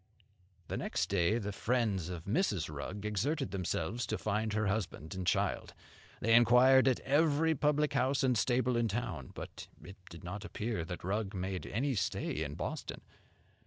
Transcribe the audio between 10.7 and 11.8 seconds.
that Rugg made